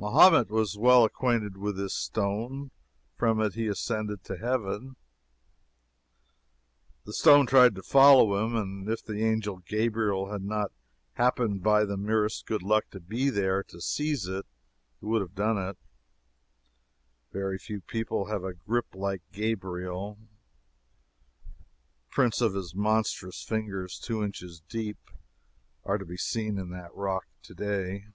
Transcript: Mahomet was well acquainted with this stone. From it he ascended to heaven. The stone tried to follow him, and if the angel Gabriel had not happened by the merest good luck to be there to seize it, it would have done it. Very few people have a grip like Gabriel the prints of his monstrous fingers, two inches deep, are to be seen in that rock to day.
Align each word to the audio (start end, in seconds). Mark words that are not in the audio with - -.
Mahomet 0.00 0.48
was 0.50 0.78
well 0.78 1.04
acquainted 1.04 1.58
with 1.58 1.76
this 1.76 1.94
stone. 1.94 2.70
From 3.16 3.40
it 3.40 3.52
he 3.54 3.66
ascended 3.68 4.24
to 4.24 4.38
heaven. 4.38 4.96
The 7.04 7.12
stone 7.12 7.46
tried 7.46 7.74
to 7.74 7.82
follow 7.82 8.42
him, 8.44 8.56
and 8.56 8.88
if 8.88 9.04
the 9.04 9.22
angel 9.22 9.58
Gabriel 9.58 10.32
had 10.32 10.42
not 10.42 10.72
happened 11.12 11.62
by 11.62 11.84
the 11.84 11.98
merest 11.98 12.46
good 12.46 12.62
luck 12.62 12.88
to 12.90 12.98
be 12.98 13.28
there 13.28 13.62
to 13.64 13.80
seize 13.80 14.26
it, 14.26 14.46
it 15.00 15.04
would 15.04 15.20
have 15.20 15.34
done 15.34 15.58
it. 15.58 15.76
Very 17.30 17.58
few 17.58 17.82
people 17.82 18.24
have 18.24 18.42
a 18.42 18.54
grip 18.54 18.94
like 18.94 19.22
Gabriel 19.32 20.16
the 21.50 21.54
prints 22.08 22.40
of 22.40 22.54
his 22.54 22.74
monstrous 22.74 23.44
fingers, 23.44 24.00
two 24.00 24.24
inches 24.24 24.60
deep, 24.66 24.98
are 25.84 25.98
to 25.98 26.06
be 26.06 26.16
seen 26.16 26.58
in 26.58 26.70
that 26.70 26.92
rock 26.96 27.28
to 27.42 27.54
day. 27.54 28.06